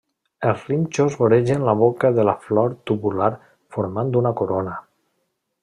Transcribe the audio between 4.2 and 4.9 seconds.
una corona.